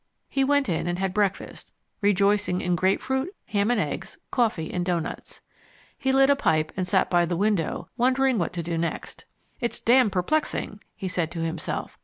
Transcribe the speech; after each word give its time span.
He 0.29 0.43
went 0.43 0.67
in 0.67 0.87
and 0.87 0.97
had 0.97 1.13
breakfast, 1.13 1.71
rejoicing 2.01 2.59
in 2.59 2.73
grapefruit, 2.75 3.35
ham 3.45 3.69
and 3.69 3.79
eggs, 3.79 4.17
coffee, 4.31 4.73
and 4.73 4.83
doughnuts. 4.83 5.41
He 5.95 6.11
lit 6.11 6.31
a 6.31 6.35
pipe 6.35 6.71
and 6.75 6.87
sat 6.87 7.07
by 7.07 7.27
the 7.27 7.37
window 7.37 7.87
wondering 7.97 8.39
what 8.39 8.51
to 8.53 8.63
do 8.63 8.79
next. 8.79 9.25
"It's 9.59 9.79
damned 9.79 10.11
perplexing," 10.11 10.81
he 10.95 11.07
said 11.07 11.29
to 11.33 11.41
himself. 11.41 11.99